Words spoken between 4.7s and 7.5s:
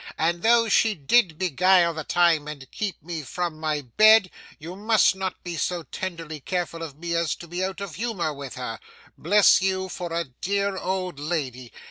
must not be so tenderly careful of me as to